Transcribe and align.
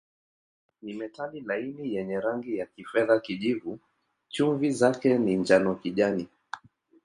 Ni 0.81 0.93
metali 0.99 1.41
laini 1.41 1.93
yenye 1.95 2.19
rangi 2.19 2.57
ya 2.57 2.65
kifedha-kijivu, 2.65 3.79
chumvi 4.29 4.71
zake 4.71 5.17
ni 5.17 5.35
njano-kijani. 5.37 6.27